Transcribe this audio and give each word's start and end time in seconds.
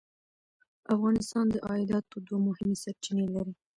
افغانستان 0.95 1.45
د 1.51 1.55
عایداتو 1.67 2.15
دوه 2.27 2.39
مهمې 2.47 2.75
سرچینې 2.83 3.27
لري. 3.35 3.53